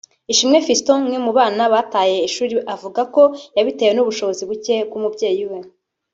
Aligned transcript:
Ishimwe 0.31 0.57
Fiston 0.65 0.97
umwe 1.03 1.17
mu 1.25 1.31
bana 1.37 1.63
bataye 1.73 2.17
ishuri 2.27 2.53
avuga 2.75 3.01
ko 3.13 3.21
yabitewe 3.57 3.91
n’ubushobozi 3.93 4.43
buke 4.49 4.75
bw’umubyeyi 4.87 5.45
we 5.51 5.59